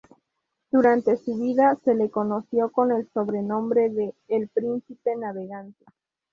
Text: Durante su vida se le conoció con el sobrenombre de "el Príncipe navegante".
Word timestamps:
Durante 0.71 1.15
su 1.17 1.37
vida 1.37 1.77
se 1.85 1.93
le 1.93 2.09
conoció 2.09 2.71
con 2.71 2.91
el 2.91 3.07
sobrenombre 3.13 3.91
de 3.91 4.15
"el 4.29 4.47
Príncipe 4.47 5.15
navegante". 5.15 5.85